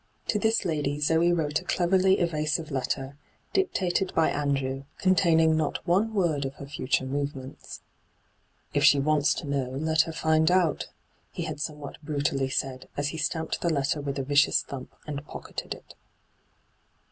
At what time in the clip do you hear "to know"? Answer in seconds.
9.35-9.69